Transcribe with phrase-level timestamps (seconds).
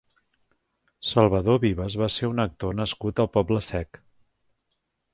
[1.09, 4.05] Salvador Vives va ser un actor nascut al Poble-sec.